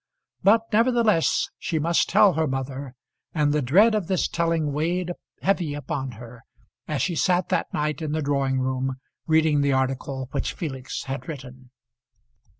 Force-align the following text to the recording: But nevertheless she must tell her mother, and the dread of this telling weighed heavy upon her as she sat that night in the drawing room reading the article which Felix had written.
But 0.41 0.63
nevertheless 0.73 1.49
she 1.59 1.77
must 1.77 2.09
tell 2.09 2.33
her 2.33 2.47
mother, 2.47 2.95
and 3.35 3.53
the 3.53 3.61
dread 3.61 3.93
of 3.93 4.07
this 4.07 4.27
telling 4.27 4.73
weighed 4.73 5.11
heavy 5.43 5.75
upon 5.75 6.13
her 6.13 6.43
as 6.87 7.03
she 7.03 7.13
sat 7.13 7.49
that 7.49 7.71
night 7.71 8.01
in 8.01 8.11
the 8.11 8.23
drawing 8.23 8.59
room 8.59 8.95
reading 9.27 9.61
the 9.61 9.73
article 9.73 10.27
which 10.31 10.53
Felix 10.53 11.03
had 11.03 11.27
written. 11.27 11.69